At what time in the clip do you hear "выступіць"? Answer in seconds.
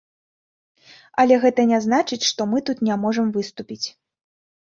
3.37-3.87